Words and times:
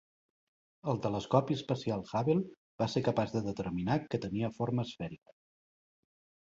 El 0.93 1.01
telescopi 1.03 1.57
espacial 1.59 2.05
Hubble 2.07 2.39
va 2.83 2.89
ser 2.95 3.05
capaç 3.11 3.37
de 3.37 3.45
determinar 3.51 4.01
que 4.09 4.23
tenia 4.27 4.53
forma 4.59 4.89
esfèrica. 4.91 5.41